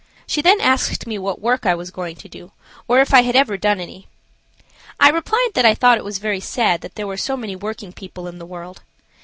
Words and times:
She 0.25 0.41
then 0.41 0.59
asked 0.59 1.05
me 1.05 1.19
what 1.19 1.39
work 1.43 1.63
I 1.63 1.75
was 1.75 1.91
going 1.91 2.15
to 2.15 2.27
do, 2.27 2.53
or 2.87 3.01
if 3.01 3.13
I 3.13 3.21
had 3.21 3.35
ever 3.35 3.55
done 3.55 3.79
any. 3.79 4.07
I 4.99 5.11
replied 5.11 5.49
that 5.53 5.63
I 5.63 5.75
thought 5.75 5.99
it 5.99 6.15
very 6.17 6.39
sad 6.39 6.81
that 6.81 6.95
there 6.95 7.05
were 7.05 7.17
so 7.17 7.37
many 7.37 7.55
working 7.55 7.93
people 7.93 8.27
in 8.27 8.39
the 8.39 8.47
world. 8.47 8.81